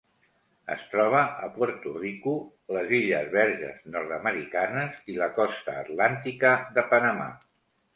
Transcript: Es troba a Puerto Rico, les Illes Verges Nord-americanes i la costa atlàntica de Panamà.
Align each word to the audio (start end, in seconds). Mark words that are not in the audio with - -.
Es 0.75 0.85
troba 0.93 1.19
a 1.47 1.49
Puerto 1.57 1.93
Rico, 1.99 2.33
les 2.79 2.95
Illes 3.01 3.31
Verges 3.37 3.87
Nord-americanes 3.99 5.01
i 5.15 5.23
la 5.23 5.33
costa 5.41 5.81
atlàntica 5.87 6.61
de 6.81 6.91
Panamà. 6.95 7.35